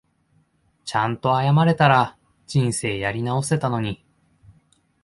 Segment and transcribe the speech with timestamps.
[0.83, 2.17] ちゃんと謝れたら
[2.47, 4.03] 人生やり直せたのに